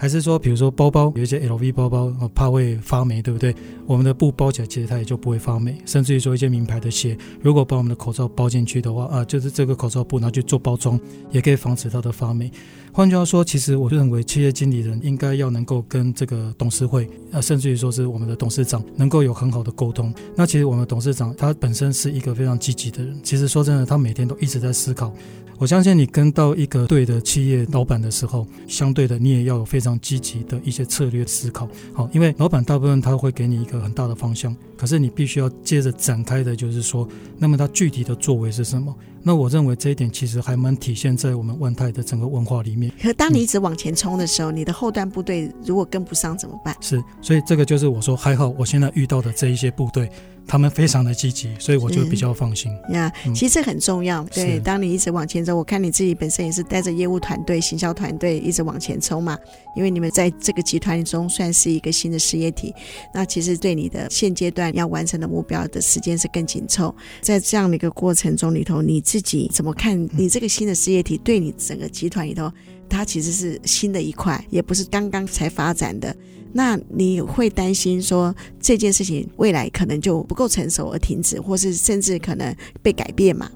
[0.01, 3.55] 还是说，比如说包包有一些 LV 包包，怕会发霉，对不对？
[3.87, 5.77] 我们的布包起来，其实它也就不会发霉。
[5.85, 10.99] 甚至于说一些名牌的鞋，如果把我们的口罩包进去的话，啊，就是这个口罩布拿去做包装，
[11.31, 12.51] 也可以防止它的发霉。
[12.93, 20.11] 换句话说，其实我认为企业经理人应该要能够跟这个董事会，啊，甚至于说是我们的董事长，能够有很好的沟通。
[20.35, 23.21] 那其实我们董事长他本身是一个非常积极的人。
[23.23, 25.13] 其实说真的，他每天都一直在思考。
[25.61, 31.69] 我相信你跟到一个对的企业老板的时候，相对的你也要有非常积极的一些策略思考。
[31.93, 37.07] 好，因为老板大部分他会给你一个很大的方向，可是你必须要接着展开的，就是说，
[37.37, 38.97] 那么他具体的作为是什么？
[39.23, 42.91] 那我认为这一点其实还蛮体现在我们万泰的整个文化里面。
[42.99, 46.75] 可当你一直往前冲的时候，嗯、你的后段部队如果跟不上怎么办？
[46.81, 50.11] 是，所以这个就是我说还好，我现在遇到的这一些部队。
[50.51, 52.77] 他们非常的积极，所以我就比较放心。
[52.89, 54.25] 呀，其实这很重要。
[54.35, 59.39] 对，当你一直往前走，我看你自己本身也是带着业务团队、行销团队一直往前冲嘛。
[59.77, 62.75] 因为你们在这个集团中算是一个新的事业体，
[63.15, 66.93] 那其实对你的现阶段要完成的目标的时间是更紧凑。
[67.21, 69.97] 在这样的一个过程中里头，你自己怎么看？
[70.13, 72.51] 你这个新的事业体对你整个集团里头，
[72.89, 76.13] 它其实是新的一块，也不是刚刚才发展的。
[76.53, 83.51] 那你会担心说这件事情未来可能就不够成熟而停止，或是甚至可能被改变嘛？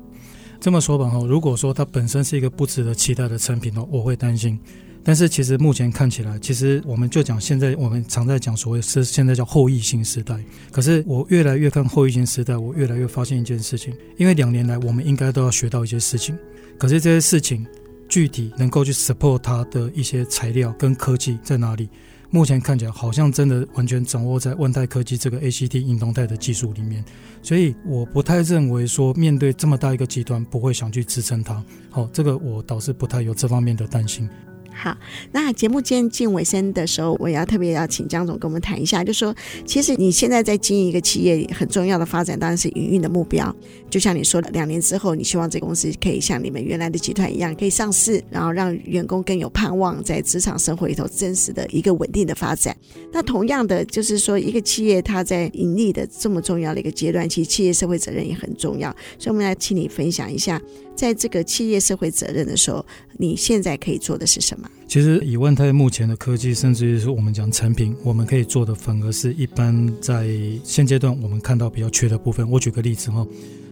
[0.60, 4.58] 这么说吧，哈，如果说它本身是一个不值得期待的产品呢，我会担心。
[5.06, 10.34] 但是其实目前看起来，其实我们就讲现在我们常在讲所谓是现在叫后疫情时代。
[10.70, 16.34] 可是我越来越看后疫情时代，我越来越发现一件事情，因为两年来我们应该都要学到一些事情，
[16.78, 17.66] 可是这些事情
[18.08, 21.90] 具体能够去 support 它的一些材料跟科技在哪里？
[22.34, 27.04] 目前看起来好像真的完全掌握在万泰科技这个 ACT 银动态的技术里面，
[27.40, 31.62] 所以我不太认为说面对这么大一个集团不会想去支撑它。
[31.90, 34.28] 好，这个我倒是不太有这方面的担心。
[34.76, 34.96] 好，
[35.32, 43.54] 那节目渐近尾声的时候，我也要特别要请江总跟我们谈一下，就说其实你现在在经营一个企业，很重要的发展当然是营运的目标。
[43.88, 52.76] 就像你说的，两年之后，你希望这个公司可以像你们原来的集团一样，可以上市，然后让员工更有盼望，在职场生活里头真实的一个稳定的发展。
[53.12, 58.90] 那同样的，就是说一个企业它在盈利的这么重要的一个阶段，其实企业社会责任也很重要。
[59.18, 60.60] 所以，我们来请你分享一下。
[60.94, 62.84] 在这个企业社会责任的时候，
[63.18, 64.68] 你现在可以做的是什么？
[64.86, 70.28] 其实以万泰目前的科技，甚至于是我们讲产品，我们可以做的反而是一般在
[70.62, 72.48] 现阶段我们看到比较缺的部分。
[72.48, 73.26] 我举个例子哈，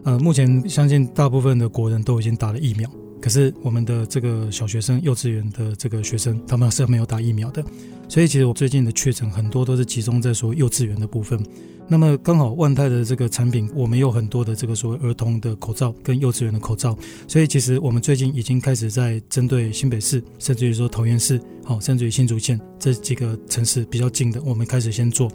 [0.05, 7.65] 呃，目前相信大部分的国人都已经打了疫苗，可是我们的这个小学生、幼稚园的这个学生，他们是没有打疫苗的。
[8.09, 11.41] 所以其实我最近的确诊很多都是集中在说幼稚园的部分。
[11.93, 16.97] 那么刚好万泰的这个产品，我们有很多的这个所谓儿童的口罩跟幼稚园的口罩，
[17.29, 25.31] 所以其实我们最近已经开始在针对新北市，甚至于说桃园市，好，甚至于新竹县这几个城市比较近的，我们开始先做。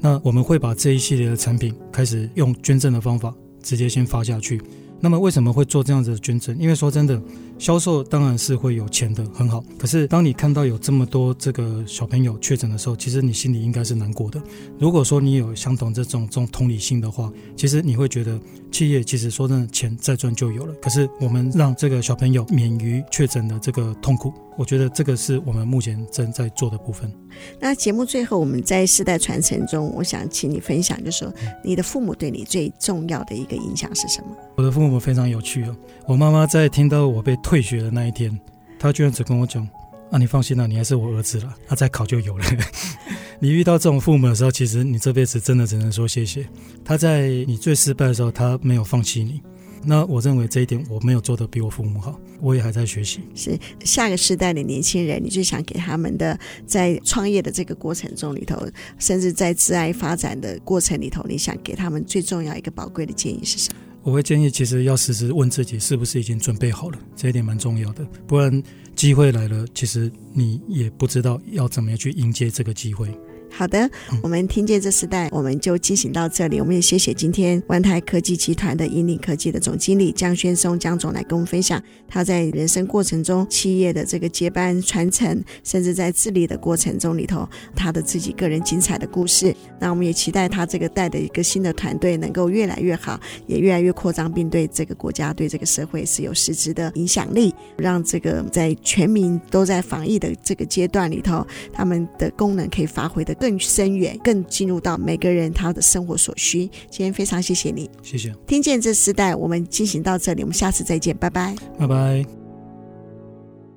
[0.00, 3.32] 那我们会把这一系列的产品开始用捐赠的方法
[3.62, 4.60] 直接先发下去。
[5.02, 6.56] 那么为什么会做这样子的捐赠？
[6.58, 7.20] 因为说真的。
[7.58, 9.62] 销售当然是会有钱的，很好。
[9.78, 14.42] 可是当你看到有这么多这个小朋友确诊的时候，其实你心里应该是难过的。
[14.80, 18.36] 如果说你有相同这种这种同理心的话，其实你会觉得
[18.72, 20.74] 企业其实说真的钱再赚就有了。
[20.82, 27.12] 可是我们让这个小朋友免于确诊的这个痛苦，我觉得这个是我们目前正在做的部分。
[27.60, 31.32] 那节目最后，我们在世代传承中，我想请你分享，就是说
[31.62, 34.36] 你的父母对你最重要的一个影响是什么？
[34.56, 35.76] 我的父母我非常有趣哦。
[36.06, 38.38] 我妈妈在听到我被退学的那一天，
[38.78, 39.66] 她居然只跟我讲
[40.10, 42.44] ：“啊，你放心啦，你还是我儿子了，他再考就有了。
[43.40, 46.46] ”你遇到这种父母的时候，其实你这辈子真的只能说谢谢。
[46.84, 49.40] 他在你最失败的时候，他没有放弃你。
[49.84, 53.18] 那我认为这一点我没有做得比我父母好，我也还在学习。
[53.34, 58.56] 是下个时代的年轻人，你最想给他们的，在创业的这个过程中里头，
[59.00, 63.80] 甚至在自爱发展的过程里头，你想给他们最重要一个宝贵的建议是什么？
[64.02, 68.04] 我会建议，其实要时时问自己，是不是已经准备好了，这一点蛮重要的。
[68.26, 68.62] 不然
[68.96, 73.08] 机会来了，其实你也不知道要怎么样去迎接这个机会。
[73.54, 73.88] 好的，
[74.22, 76.58] 我们听见这时代，我们就进行到这里。
[76.58, 89.54] 我们也谢谢今天万泰科技集团的引领科技的总经理江轩松江总来跟我们分享他在人生过程中企业的这个接班传承，甚至在治理的过程中里头，他的自己个人精彩的故事。
[89.78, 106.60] 那我们也期待他这个带的一个新的团队能够越来越好，也越来越扩张，并对这个国家、对这个社会是有实质的影响力，让这个在全民都在防疫的这个阶段里头，他们的功能可以发挥得更深远，更进入到每个人他的生活所需。
[106.88, 108.32] 今天非常谢谢你，谢谢。
[108.46, 112.24] 听见这时代，我们进行到这里，我们下次再见，拜拜，拜拜。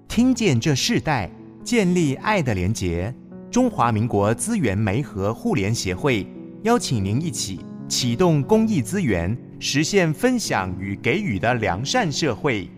[0.07, 1.32] 听见这世代，
[1.63, 3.11] 建立爱的连结。
[3.49, 6.28] 中华民国资源媒和互联协会
[6.61, 12.70] 邀请您一起启动公益资源，实现分享与给予的良善社会。